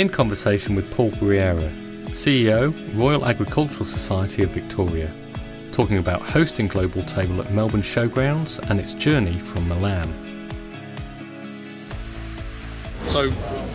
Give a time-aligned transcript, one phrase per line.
[0.00, 1.70] in conversation with Paul Guerriera,
[2.06, 5.10] CEO, Royal Agricultural Society of Victoria,
[5.72, 10.10] talking about hosting Global Table at Melbourne Showgrounds and its journey from Milan.
[13.04, 13.30] So,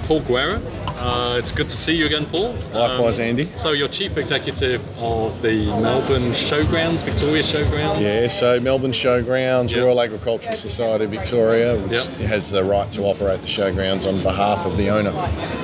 [0.07, 0.59] Paul Guerra,
[0.97, 2.53] uh, it's good to see you again, Paul.
[2.73, 3.51] Likewise, um, Andy.
[3.55, 8.01] So, you're chief executive of the Melbourne Showgrounds, Victoria Showgrounds.
[8.01, 9.83] Yeah, so Melbourne Showgrounds, yep.
[9.83, 12.07] Royal Agricultural Society Victoria, which yep.
[12.27, 15.11] has the right to operate the showgrounds on behalf of the owner.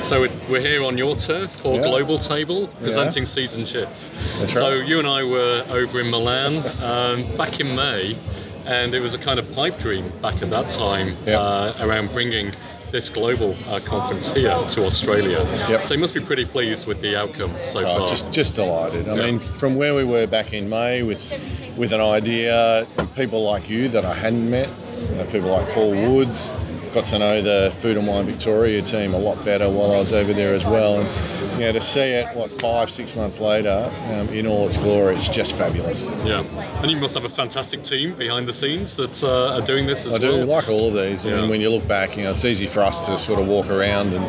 [0.05, 1.83] So, we're here on your turf for yep.
[1.83, 4.11] Global Table, presenting seeds and chips.
[4.37, 4.61] That's right.
[4.61, 8.17] So, you and I were over in Milan um, back in May,
[8.65, 12.53] and it was a kind of pipe dream back at that time uh, around bringing
[12.91, 15.43] this global uh, conference here to Australia.
[15.69, 15.85] Yep.
[15.85, 18.07] So you must be pretty pleased with the outcome so oh, far.
[18.07, 19.07] Just, just delighted.
[19.07, 21.31] I mean, from where we were back in May with,
[21.77, 24.69] with an idea, people like you that I hadn't met,
[25.09, 26.51] you know, people like Paul Woods,
[26.93, 30.13] got to know the Food and Wine Victoria team a lot better while I was
[30.13, 31.01] over there as well.
[31.01, 34.77] And you know, to see it, what, five, six months later, um, in all its
[34.77, 36.01] glory, it's just fabulous.
[36.25, 36.43] Yeah.
[36.81, 40.05] And you must have a fantastic team behind the scenes that uh, are doing this
[40.05, 40.35] as I well.
[40.35, 41.23] I do, like all of these.
[41.23, 41.33] Yeah.
[41.33, 43.47] I mean, when you look back, you know, it's easy for us to sort of
[43.47, 44.25] walk around and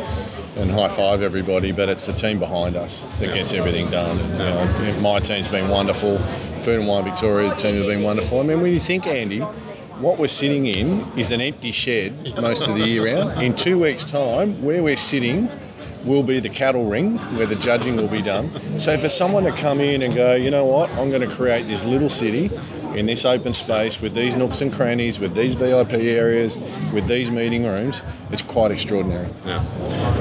[0.55, 3.33] and high five everybody, but it's the team behind us that yeah.
[3.33, 4.19] gets everything done.
[4.19, 6.19] And, you know, my team's been wonderful.
[6.59, 8.39] Food and Wine Victoria team have been wonderful.
[8.39, 9.43] I mean, when you think, Andy,
[10.03, 13.41] what we're sitting in is an empty shed most of the year round.
[13.41, 15.49] In two weeks' time, where we're sitting
[16.03, 18.77] will be the cattle ring where the judging will be done.
[18.77, 21.67] So for someone to come in and go, you know what, I'm going to create
[21.67, 22.51] this little city
[22.95, 26.57] in this open space with these nooks and crannies, with these VIP areas,
[26.93, 29.29] with these meeting rooms, it's quite extraordinary.
[29.45, 29.65] Yeah,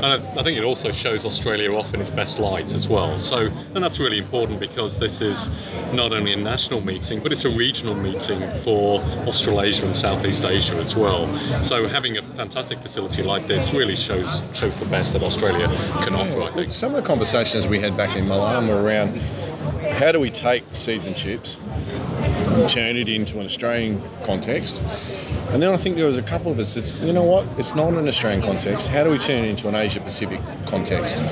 [0.02, 3.18] and I think it also shows Australia off in its best light as well.
[3.18, 5.50] So, and that's really important because this is
[5.92, 10.76] not only a national meeting, but it's a regional meeting for Australasia and Southeast Asia
[10.76, 11.26] as well.
[11.62, 15.68] So, having a fantastic facility like this really shows shows the best that Australia
[16.04, 16.42] can offer.
[16.42, 19.20] I think some of the conversations we had back in Milan were around
[19.92, 24.80] how do we take seeds and chips and turn it into an Australian context?
[25.50, 27.74] And then I think there was a couple of us that, you know what, it's
[27.74, 28.88] not an Australian context.
[28.88, 31.22] How do we turn it into an Asia Pacific context?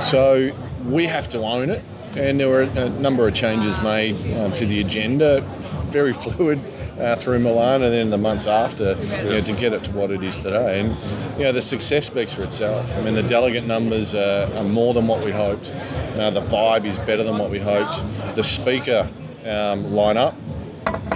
[0.00, 1.82] So we have to own it.
[2.16, 5.42] And there were a number of changes made uh, to the agenda,
[5.90, 6.60] very fluid
[6.98, 10.10] uh, through Milan, and then the months after, you know, to get it to what
[10.10, 10.80] it is today.
[10.80, 10.96] And
[11.38, 12.90] you know, the success speaks for itself.
[12.92, 15.74] I mean, the delegate numbers are, are more than what we hoped.
[16.14, 18.02] Uh, the vibe is better than what we hoped.
[18.34, 19.08] The speaker
[19.44, 20.34] um, lineup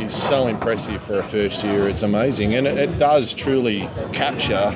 [0.01, 1.89] is so impressive for a first year.
[1.89, 4.71] It's amazing, and it, it does truly capture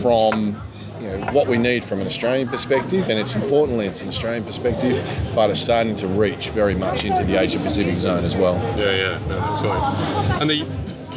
[0.00, 0.60] from
[1.06, 4.44] you know, what we need from an Australian perspective, and it's importantly it's an Australian
[4.44, 8.54] perspective, but it's starting to reach very much into the Asia Pacific zone as well.
[8.76, 10.38] Yeah, yeah, no, that's right.
[10.40, 10.66] And the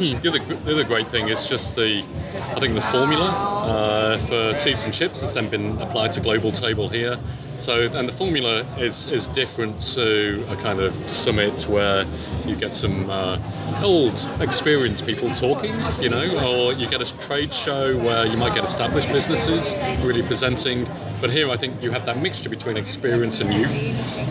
[0.00, 2.02] the other, the other great thing is just the,
[2.34, 6.52] I think the formula uh, for seeds and chips has then been applied to global
[6.52, 7.18] table here.
[7.60, 12.06] So, and the formula is, is different to a kind of summit where
[12.46, 13.38] you get some uh,
[13.82, 18.54] old, experienced people talking, you know, or you get a trade show where you might
[18.54, 20.88] get established businesses really presenting.
[21.20, 23.70] But here I think you have that mixture between experience and youth,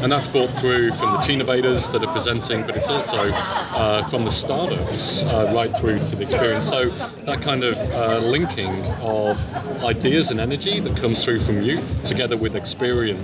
[0.02, 4.26] and that's brought through from the innovators that are presenting, but it's also uh, from
[4.26, 6.68] the startups uh, right through to the experience.
[6.68, 6.90] So
[7.26, 9.38] that kind of uh, linking of
[9.84, 13.19] ideas and energy that comes through from youth together with experience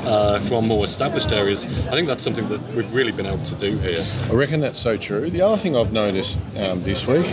[0.00, 3.54] uh, from more established areas, I think that's something that we've really been able to
[3.56, 4.06] do here.
[4.24, 5.30] I reckon that's so true.
[5.30, 7.26] The other thing I've noticed um, this week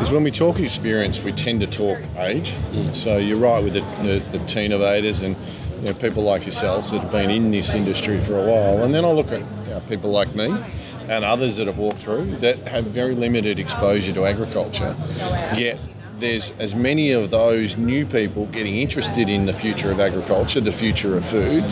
[0.00, 2.52] is when we talk experience, we tend to talk age.
[2.72, 2.94] Mm.
[2.94, 5.36] So you're right with the, the, the innovators and
[5.80, 8.84] you know, people like yourselves that have been in this industry for a while.
[8.84, 10.56] And then I look at you know, people like me
[11.08, 14.96] and others that have walked through that have very limited exposure to agriculture,
[15.56, 15.78] yet
[16.18, 20.72] there's as many of those new people getting interested in the future of agriculture, the
[20.72, 21.62] future of food,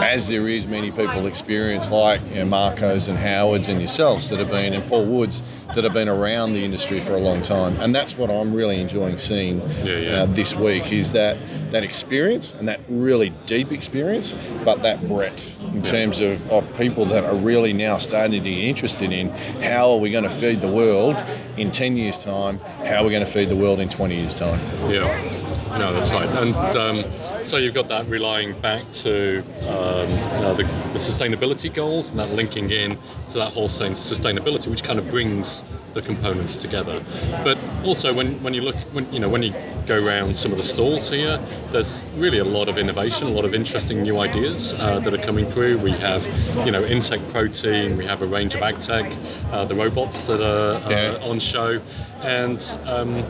[0.00, 4.38] as there is many people experienced like you know, Marcos and Howards and yourselves that
[4.38, 5.42] have been, and Paul Woods
[5.74, 7.76] that have been around the industry for a long time.
[7.80, 10.22] And that's what I'm really enjoying seeing yeah, yeah.
[10.22, 11.36] Uh, this week is that
[11.70, 14.34] that experience and that really deep experience,
[14.64, 18.58] but that breadth in terms of, of people that are really now starting to get
[18.58, 19.30] interested in
[19.62, 21.16] how are we going to feed the world
[21.56, 24.34] in 10 years' time, how are we going to feed the world in 20 years'
[24.34, 24.60] time.
[24.90, 25.43] Yeah,
[25.78, 26.28] no, that's right.
[26.28, 30.08] And um, so you've got that relying back to um,
[30.40, 32.98] know, the, the, sustainability goals and that linking in
[33.30, 35.62] to that whole saying sustainability, which kind of brings
[35.94, 37.02] the components together.
[37.42, 39.54] But also when, when you look when you know when you
[39.86, 41.40] go around some of the stalls here,
[41.70, 45.24] there's really a lot of innovation, a lot of interesting new ideas uh, that are
[45.24, 45.78] coming through.
[45.78, 46.24] We have
[46.66, 49.12] you know insect protein, we have a range of ag tech,
[49.52, 51.18] uh, the robots that are uh, yeah.
[51.22, 51.80] on show,
[52.20, 53.22] and um,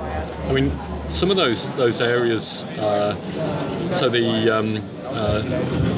[0.49, 5.41] I mean some of those those areas Australia's uh, so the um, uh,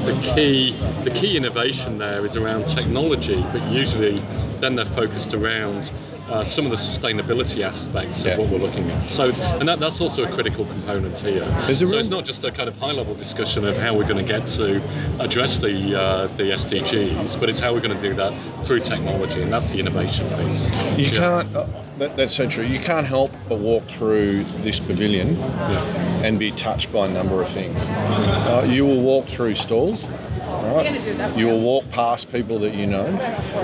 [0.05, 0.73] the key
[1.05, 4.21] the key innovation there is around technology, but usually
[4.61, 5.91] then they're focused around
[6.29, 8.39] uh, some of the sustainability aspects of Yeah.
[8.39, 9.09] what we're looking at.
[9.13, 11.45] So, and that, that's also a critical component here.
[11.73, 14.49] So it's not just a kind of high-level discussion of how we're going to get
[14.49, 14.83] to
[15.21, 19.41] address the uh, the SDGs, but it's how we're going to do that through technology,
[19.41, 20.67] and that's the innovation piece.
[20.99, 21.11] You Yeah.
[21.43, 21.57] can't.
[21.57, 21.67] Uh,
[21.99, 22.65] that, that's so true.
[22.65, 26.23] You can't help but walk through this pavilion Yeah.
[26.25, 27.81] and be touched by a number of things.
[27.83, 30.07] Uh, you will walk through stalls.
[30.07, 31.37] Right?
[31.37, 33.07] You will walk past people that you know.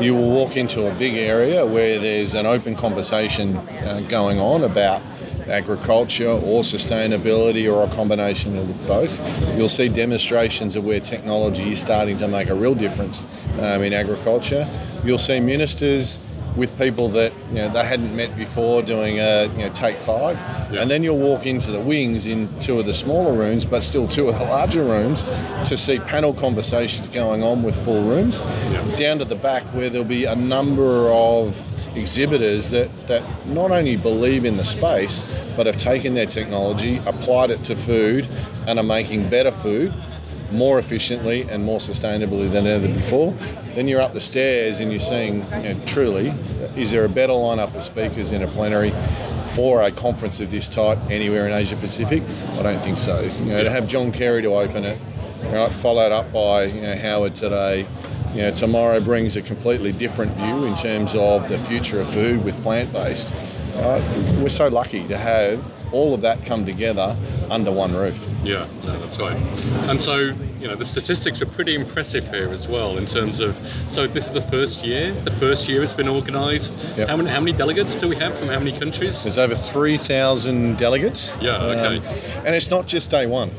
[0.00, 4.64] You will walk into a big area where there's an open conversation uh, going on
[4.64, 5.02] about
[5.48, 9.18] agriculture or sustainability or a combination of both.
[9.56, 13.22] You'll see demonstrations of where technology is starting to make a real difference
[13.58, 14.68] um, in agriculture.
[15.04, 16.18] You'll see ministers
[16.56, 20.38] with people that you know they hadn't met before doing a you know take five
[20.72, 20.82] Yeah.
[20.82, 24.06] and then you'll walk into the wings in two of the smaller rooms but still
[24.06, 25.24] two of the larger rooms
[25.68, 28.40] to see panel conversations going on with full rooms
[28.70, 28.96] Yeah.
[28.96, 31.60] down to the back where there'll be a number of
[31.96, 35.24] exhibitors that that not only believe in the space
[35.56, 38.26] but have taken their technology applied it to food
[38.66, 39.92] and are making better food
[40.52, 43.34] more efficiently and more sustainably than ever before.
[43.74, 46.28] Then you're up the stairs and you're seeing, you know, truly,
[46.76, 48.92] is there a better lineup of speakers in a plenary
[49.54, 52.22] for a conference of this type anywhere in Asia Pacific?
[52.52, 53.20] I don't think so.
[53.20, 54.98] You know, to have John Kerry to open it,
[55.44, 57.86] right, followed up by you know, Howard today.
[58.34, 62.44] You know, tomorrow brings a completely different view in terms of the future of food
[62.44, 63.32] with plant-based.
[63.74, 64.02] Right?
[64.38, 65.62] We're so lucky to have
[65.92, 67.16] all of that come together
[67.50, 68.26] under one roof.
[68.42, 69.36] Yeah, no, that's right.
[69.88, 70.18] And so,
[70.60, 73.56] you know, the statistics are pretty impressive here as well in terms of.
[73.90, 75.12] So this is the first year.
[75.12, 76.72] The first year it's been organised.
[76.96, 77.08] Yep.
[77.08, 79.22] How many how many delegates do we have from how many countries?
[79.22, 81.32] There's over 3,000 delegates.
[81.40, 81.96] Yeah, okay.
[81.98, 82.04] Um,
[82.46, 83.50] and it's not just day one.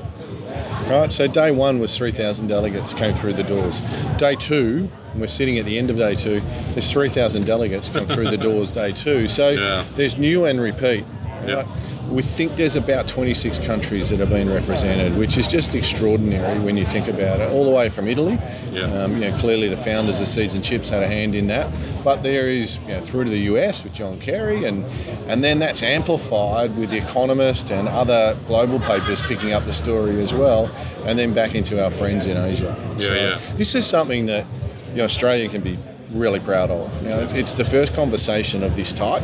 [0.90, 3.80] Right, so day one was 3,000 delegates came through the doors.
[4.18, 6.42] Day two, and we're sitting at the end of day two,
[6.74, 9.30] there's 3,000 delegates come through the doors day two.
[9.30, 9.86] So Yeah.
[9.96, 11.06] there's new and repeat.
[11.48, 11.66] Yeah.
[12.10, 16.78] We think there's about 26 countries that have been represented, which is just extraordinary when
[16.78, 17.50] you think about it.
[17.52, 18.38] All the way from Italy,
[18.72, 18.84] Yeah.
[19.04, 21.68] um, you know, clearly the founders of Seeds and Chips had a hand in that.
[22.04, 24.84] But there is you know, through to the US with John Kerry, and
[25.28, 30.22] and then that's amplified with The Economist and other global papers picking up the story
[30.22, 30.70] as well,
[31.06, 32.76] and then back into our friends in Asia.
[33.00, 33.40] Yeah, yeah.
[33.56, 34.46] This is something that
[34.92, 35.80] you know, Australia can be
[36.12, 36.92] really proud of.
[37.02, 39.24] You know, it's the first conversation of this type,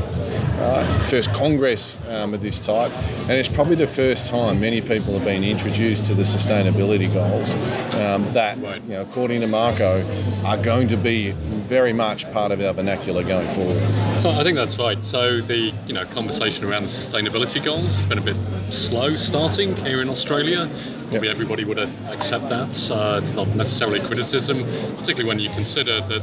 [0.59, 2.91] uh, first congress um, of this type,
[3.29, 7.53] and it's probably the first time many people have been introduced to the sustainability goals
[7.95, 10.05] um, that, you know, according to Marco,
[10.43, 13.79] are going to be very much part of our vernacular going forward.
[14.19, 15.03] So I think that's right.
[15.05, 18.37] So the you know conversation around the sustainability goals has been a bit
[18.71, 20.69] slow starting here in Australia.
[21.09, 21.35] Probably Yep.
[21.35, 22.91] everybody would accept that.
[22.91, 24.63] Uh, it's not necessarily criticism,
[24.97, 26.21] particularly when you consider that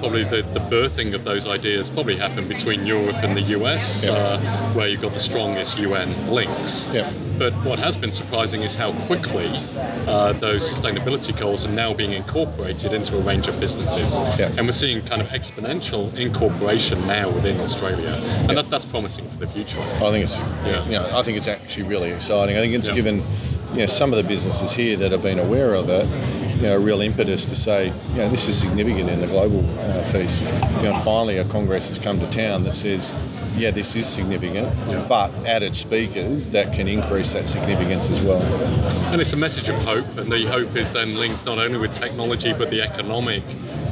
[0.00, 4.12] probably the, the birthing of those ideas probably happened between Europe and the US, Yep.
[4.16, 6.86] uh, where you've got the strongest UN links.
[6.92, 7.12] Yep.
[7.38, 9.48] But what has been surprising is how quickly
[10.06, 14.12] uh, those sustainability goals are now being incorporated into a range of businesses.
[14.38, 14.52] Yeah.
[14.56, 18.10] And we're seeing kind of exponential incorporation now within Australia.
[18.48, 19.78] And that, that's promising for the future.
[19.80, 20.84] I think it's, Yeah.
[20.86, 22.56] you know, I think it's actually really exciting.
[22.56, 22.94] I think it's Yeah.
[22.94, 23.24] given,
[23.72, 26.06] you know, some of the businesses here that have been aware of it,
[26.60, 29.64] you know, a real impetus to say, you know, this is significant in the global
[29.80, 30.40] uh, piece.
[30.42, 30.46] You
[30.82, 33.10] know, finally a congress has come to town that says,
[33.56, 35.04] yeah, this is significant, Yeah.
[35.08, 38.42] but added speakers that can increase that significance as well.
[39.12, 41.92] And it's a message of hope, and the hope is then linked not only with
[41.92, 43.42] technology but the economic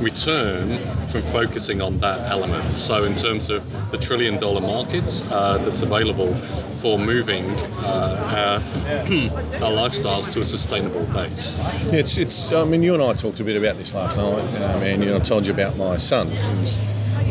[0.01, 2.77] return from focusing on that element.
[2.77, 6.37] So, in terms of the trillion dollar market uh, that's available
[6.81, 7.45] for moving
[7.83, 8.61] uh, our,
[9.65, 11.59] our lifestyles to a sustainable base.
[11.93, 12.53] It's, it's.
[12.63, 15.11] I mean, you and I talked a bit about this last night, um, and you
[15.11, 16.79] know, I told you about my son, who's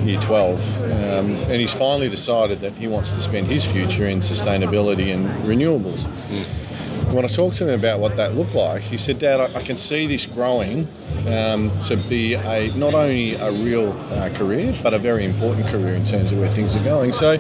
[0.05, 4.19] year 12, um, and he's finally decided that he wants to spend his future in
[4.19, 6.07] sustainability and renewables.
[7.11, 9.63] When I talked to him about what that looked like, he said, "Dad, I, I
[9.63, 10.87] can see this growing
[11.27, 15.95] um, to be a not only a real uh, career, but a very important career
[15.95, 17.39] in terms of where things are going." So,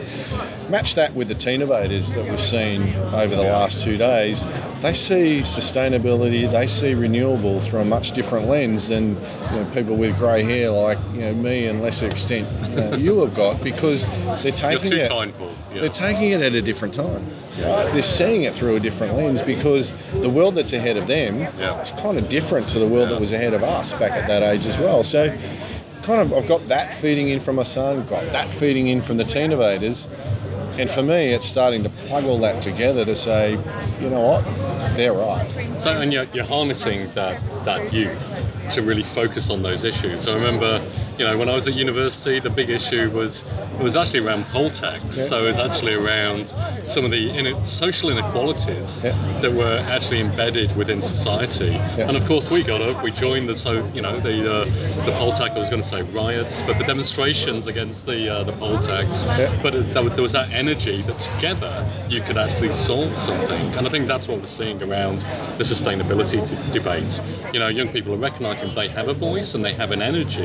[0.69, 4.45] match that with the Teenovators that we've seen over the last two days.
[4.81, 9.95] They see sustainability, they see renewable through a much different lens than you know, people
[9.95, 12.47] with grey hair like you know me and lesser extent
[12.77, 14.05] uh, you have got because
[14.43, 15.09] they're taking too it.
[15.09, 15.33] kind.
[15.73, 15.81] Yeah.
[15.81, 17.27] They're taking it at a different time.
[17.59, 17.91] Right?
[17.93, 21.81] They're seeing it through a different lens because the world that's ahead of them Yeah.
[21.81, 23.15] is kind of different to the world Yeah.
[23.15, 25.03] that was ahead of us back at that age as well.
[25.03, 25.35] So,
[26.03, 29.17] kind of, I've got that feeding in from my son, got that feeding in from
[29.17, 30.07] the Teenovators.
[30.77, 33.51] And for me, it's starting to plug all that together to say,
[33.99, 34.43] you know what,
[34.95, 35.49] they're right.
[35.81, 38.21] So, and you're, you're harnessing that, that youth
[38.71, 40.23] to really focus on those issues.
[40.23, 43.43] So I remember, you know, when I was at university, the big issue was
[43.79, 45.17] it was actually around poll tax.
[45.17, 45.27] Yeah.
[45.27, 46.47] So it was actually around
[46.87, 49.39] some of the in- social inequalities Yeah.
[49.41, 51.71] that were actually embedded within society.
[51.71, 52.07] Yeah.
[52.07, 55.11] And of course, we got up, we joined the so you know the uh, the
[55.13, 55.51] poll tax.
[55.55, 59.23] I was going to say riots, but the demonstrations against the uh, the poll tax.
[59.63, 61.73] But it, there was- that energy that together
[62.09, 63.73] you could actually solve something.
[63.77, 65.21] And I think that's what we're seeing around
[65.57, 67.21] the sustainability d- debate.
[67.53, 70.41] You know, young people are recognizing they have a voice and they have an energy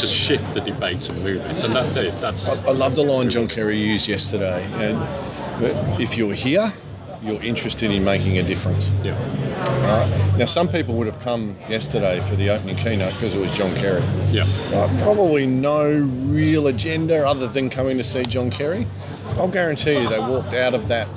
[0.00, 1.64] to shift the debate and move it.
[1.64, 4.64] And that that's I, I love the line John Kerry used yesterday.
[4.74, 6.72] And if you're here,
[7.22, 8.90] you're interested in making a difference.
[9.04, 9.14] yeah,
[9.86, 10.36] Right?
[10.38, 13.74] Now, some people would have come yesterday for the opening keynote because it was John
[13.76, 14.02] Kerry.
[14.30, 15.00] yeah, Right?
[15.02, 18.86] Probably no real agenda other than coming to see John Kerry.
[19.36, 21.08] I'll guarantee you they walked out of that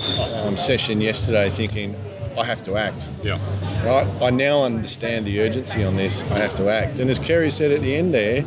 [0.46, 1.96] um, session yesterday thinking,
[2.38, 3.08] I have to act.
[3.24, 3.40] yeah,
[3.86, 4.06] Right?
[4.22, 6.22] I now understand the urgency on this.
[6.24, 7.00] I have to act.
[7.00, 8.44] And as Kerry said at the end there,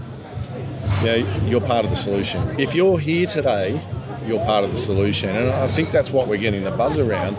[1.00, 2.58] you know, you're part of the solution.
[2.58, 3.80] If you're here today,
[4.26, 5.30] you're part of the solution.
[5.30, 7.36] And I think that's what we're getting the buzz around.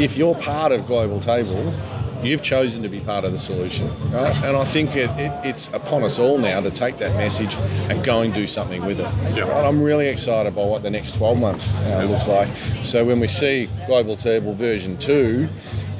[0.00, 1.74] If you're part of Global Table,
[2.22, 3.88] you've chosen to be part of the solution.
[4.10, 4.34] Right?
[4.42, 7.54] And I think it, it, it's upon us all now to take that message
[7.90, 9.12] and go and do something with it.
[9.36, 9.44] Yeah.
[9.44, 9.64] Right?
[9.64, 12.48] I'm really excited by what the next 12 months uh, looks like.
[12.82, 15.48] So when we see Global Table version 2,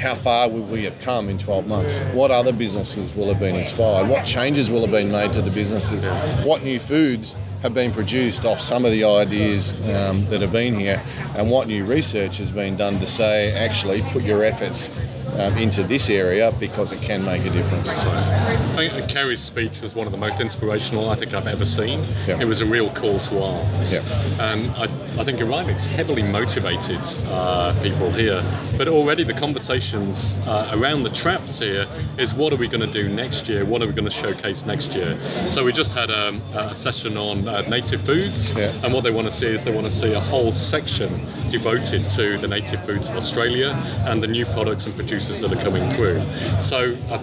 [0.04, 1.99] how far will we have come in 12 months?
[2.12, 4.06] What other businesses will have been inspired?
[4.06, 6.06] What changes will have been made to the businesses?
[6.44, 10.78] What new foods have been produced off some of the ideas um, that have been
[10.78, 11.02] here?
[11.37, 14.90] And what new research has been done to say, actually, put your efforts
[15.38, 17.88] um, into this area because it can make a difference.
[17.88, 22.05] I think Kerry's speech was one of the most inspirational I think I've ever seen.
[22.26, 22.41] Yeah.
[22.41, 23.93] It was a real call to arms.
[23.93, 24.03] Yeah.
[24.41, 24.85] And I,
[25.21, 28.45] I think you're right, it's heavily motivated uh, people here.
[28.76, 31.88] But already the conversations uh, around the traps here
[32.19, 33.64] is what are we going to do next year?
[33.64, 35.19] What are we going to showcase next year?
[35.50, 38.53] So we just had um, a session on uh, native foods.
[38.53, 38.73] Yeah.
[38.85, 42.09] And what they want to see is they want to see a whole section devoted
[42.11, 43.71] to the native foods of Australia
[44.07, 46.21] and the new products and producers that are coming through.
[46.62, 47.23] So uh,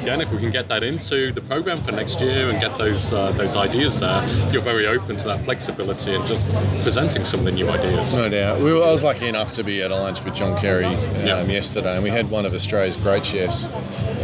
[0.00, 3.12] again, if we can get that into the program for next year and get those
[3.12, 6.46] uh, those ideas there, you're very open to that flexibility and just
[6.82, 8.14] presenting some of the new ideas.
[8.14, 8.60] No doubt.
[8.60, 11.26] We were, I was lucky enough to be at a lunch with John Kerry um,
[11.26, 11.42] Yeah.
[11.42, 13.66] yesterday, and we had one of Australia's great chefs,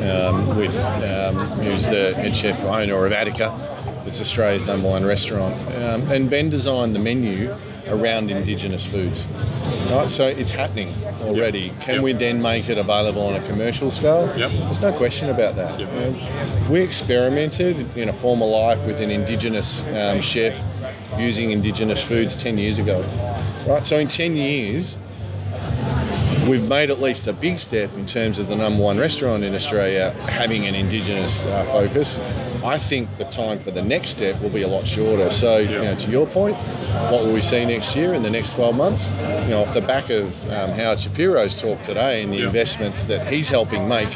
[0.02, 3.70] um, with um, who's the head chef owner of Attica.
[4.06, 7.54] It's Australia's number one restaurant, um, and Ben designed the menu
[7.88, 9.26] around Indigenous foods.
[9.90, 11.70] Right, so it's happening already.
[11.80, 12.02] Can Yep.
[12.02, 14.32] we then make it available on a commercial scale?
[14.36, 14.50] Yep.
[14.50, 15.78] There's no question about that.
[15.78, 15.88] Yep.
[15.92, 20.58] You know, we experimented in a former life with an Indigenous um, chef
[21.18, 23.04] using Indigenous foods 10 years ago.
[23.66, 24.98] Right, so in 10 years,
[26.48, 29.54] we've made at least a big step in terms of the number one restaurant in
[29.54, 32.18] Australia having an Indigenous uh, focus.
[32.64, 35.28] I think the time for the next step will be a lot shorter.
[35.30, 36.56] So, you know, to your point,
[37.10, 39.10] what will we see next year in the next 12 months?
[39.10, 42.46] You know, off the back of um, Howard Shapiro's talk today and the Yeah.
[42.46, 44.08] investments that he's helping make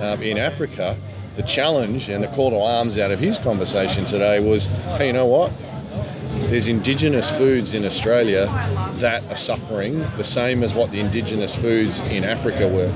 [0.00, 0.96] um, in Africa,
[1.36, 4.66] the challenge and the call to arms out of his conversation today was,
[4.96, 5.52] hey, you know what?
[6.48, 8.46] There's indigenous foods in Australia
[8.94, 12.90] that are suffering the same as what the indigenous foods in Africa were.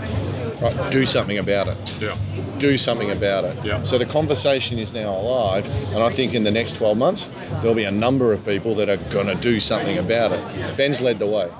[0.64, 1.76] Right, do something about it.
[2.00, 2.16] Yeah.
[2.56, 3.62] Do something about it.
[3.62, 3.82] Yeah.
[3.82, 7.28] So the conversation is now alive, and I think in the next 12 months
[7.60, 10.76] there'll be a number of people that are going to do something about it.
[10.78, 11.50] Ben's led the way.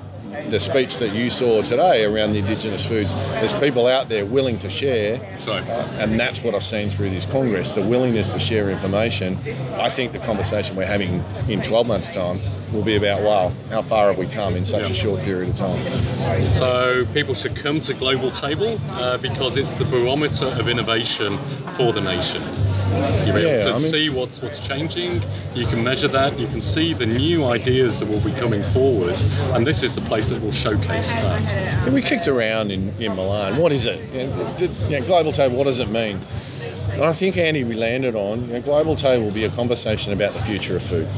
[0.50, 4.58] The speech that you saw today around the indigenous foods, there's people out there willing
[4.60, 5.52] to share, uh,
[5.98, 9.38] and that's what I've seen through this Congress the willingness to share information.
[9.74, 12.40] I think the conversation we're having in 12 months' time
[12.72, 14.92] will be about wow, how far have we come in such Yeah.
[14.92, 16.50] a short period of time?
[16.52, 21.38] So people should come to Global Table uh, because it's the barometer of innovation
[21.76, 22.42] for the nation.
[23.26, 25.22] You're able Yeah, to I mean- see what's what's changing.
[25.54, 26.38] You can measure that.
[26.38, 29.16] You can see the new ideas that will be coming forward,
[29.54, 31.90] and this is the place that will showcase that.
[31.92, 33.56] We kicked around in, in Milan.
[33.56, 34.00] What is it?
[34.12, 36.20] You know, did, you know, global table, what does it mean?
[36.92, 40.12] And I think, Andy, we landed on you know, global table will be a conversation
[40.12, 41.08] about the future of food,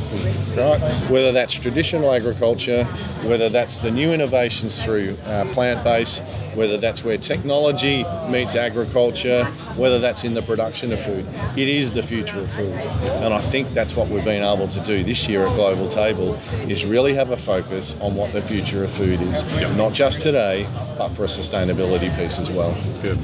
[0.57, 0.79] right?
[1.11, 2.85] Whether that's traditional agriculture,
[3.25, 6.23] whether that's the new innovations through uh, plant based,
[6.57, 9.45] whether that's where technology meets agriculture,
[9.77, 11.27] whether that's in the production of food.
[11.57, 12.73] It is the future of food.
[12.73, 16.35] And I think that's what we've been able to do this year at Global Table
[16.69, 19.45] is really have a focus on what the future of food is.
[19.77, 20.67] Not just today,
[20.99, 22.77] but for a sustainability piece as well.
[23.03, 23.19] Good.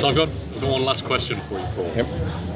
[0.00, 1.66] So I've got, I've got one last question for you.
[1.74, 1.92] Paul.
[1.96, 2.06] Yep.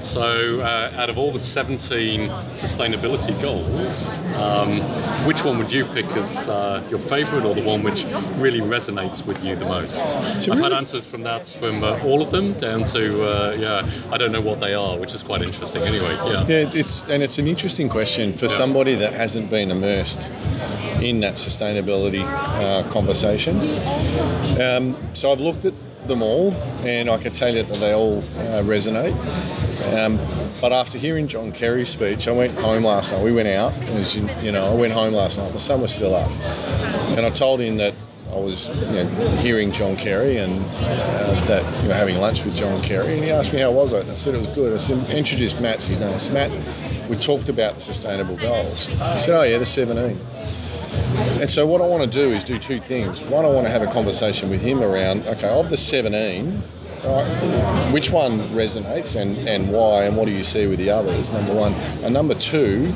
[0.02, 4.80] So, uh, out of all the 17 sustainability goals, um,
[5.26, 8.04] which one would you pick as uh, your favourite or the one which
[8.36, 10.02] really resonates with you the most?
[10.04, 13.88] I've really- had answers from that from uh, all of them down to, uh, yeah,
[14.10, 16.14] I don't know what they are, which is quite interesting anyway.
[16.24, 16.46] Yeah.
[16.48, 18.56] Yeah, it's, it's and it's an interesting question for Yeah.
[18.56, 20.30] somebody that hasn't been immersed
[21.00, 23.60] in that sustainability uh, conversation.
[24.60, 25.74] Um, so I've looked at
[26.08, 26.52] them all,
[26.82, 29.14] and I can tell you that they all uh, resonate.
[29.96, 30.20] Um,
[30.60, 33.22] but after hearing John Kerry's speech, I went home last night.
[33.22, 35.52] We went out, as you, you know, I went home last night.
[35.52, 36.30] The sun was still up,
[37.16, 37.94] and I told him that
[38.30, 42.54] I was you know, hearing John Kerry and uh, that you know having lunch with
[42.54, 44.02] John Kerry, and he asked me how was it.
[44.02, 44.72] And I said it was good.
[44.72, 46.16] I said introduced Matt's his name.
[46.18, 48.86] Said, Matt, we talked about the sustainable goals.
[48.86, 50.18] He said, oh yeah, the 17.
[51.40, 53.20] And so what I want to do is do two things.
[53.22, 56.62] One, I want to have a conversation with him around okay, of the 17.
[57.04, 61.30] Right, which one resonates and, and why, and what do you see with the others?
[61.30, 61.72] Number one.
[62.04, 62.86] And number two,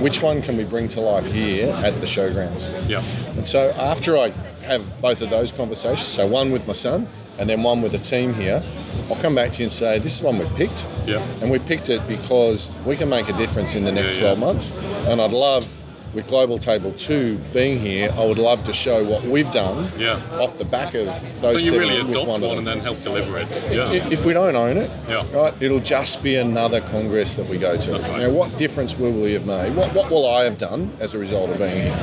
[0.00, 2.68] which one can we bring to life here at the showgrounds?
[2.88, 3.02] Yeah.
[3.36, 4.30] And so after I
[4.62, 7.06] have both of those conversations, so one with my son
[7.38, 8.62] and then one with the team here,
[9.08, 10.86] I'll come back to you and say, this is one we picked.
[11.06, 11.18] Yeah.
[11.40, 14.34] And we picked it because we can make a difference in the next Yeah, yeah.
[14.34, 14.70] 12 months.
[15.06, 15.66] And I'd love,
[16.14, 20.20] with Global Table 2 being here, I would love to show what we've done Yeah.
[20.38, 21.06] off the back of
[21.40, 22.58] those So you really 17 adopt one, them.
[22.58, 23.62] and then help deliver it.
[23.70, 23.90] Yeah.
[24.10, 25.24] If we don't own it, Yeah.
[25.32, 27.90] right, it'll just be another congress that we go to.
[27.92, 28.18] That's right.
[28.22, 29.74] Now, what difference will we have made?
[29.74, 31.96] What, what will I have done as a result of being here?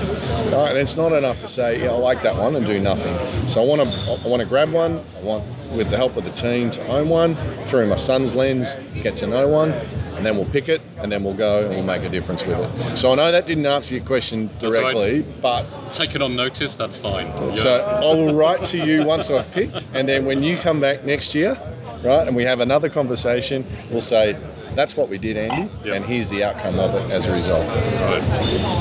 [0.51, 3.15] Right, and it's not enough to say, yeah, I like that one and do nothing.
[3.47, 5.01] So I want to, I want to grab one.
[5.17, 7.37] I want, with the help of the team, to own one
[7.67, 9.73] through my son's lens, get to know one,
[10.19, 12.59] and then we'll pick it, and then we'll go and we'll make a difference with
[12.59, 12.97] it.
[12.97, 14.71] So I know that didn't answer your question That's right.
[14.93, 17.27] directly, but Take it on notice, that's fine.
[17.27, 17.55] Yeah.
[17.55, 21.05] so I will write to you once I've picked, and then when you come back
[21.05, 21.57] next year,
[22.03, 24.37] right, and we have another conversation, we'll say,
[24.75, 25.93] that's what we did, Andy, Yeah.
[25.93, 27.65] and here's the outcome of it as a result.
[27.69, 28.21] Right.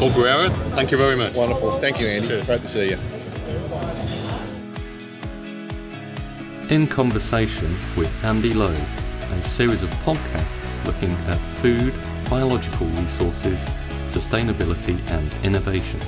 [0.01, 1.35] Paul Guerrero, thank you very much.
[1.35, 1.71] Wonderful.
[1.79, 2.27] Thank you, Andy.
[2.27, 2.47] Cheers.
[2.47, 2.99] Great to see you.
[6.69, 8.77] In Conversation with Andy Lowe,
[9.33, 11.95] a series of podcasts looking at food,
[12.29, 13.65] biological resources,
[14.07, 16.01] sustainability, and innovation.